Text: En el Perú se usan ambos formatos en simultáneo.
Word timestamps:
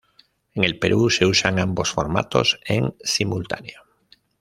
En 0.55 0.63
el 0.63 0.79
Perú 0.79 1.11
se 1.11 1.27
usan 1.27 1.59
ambos 1.59 1.91
formatos 1.91 2.59
en 2.65 2.95
simultáneo. 3.03 3.83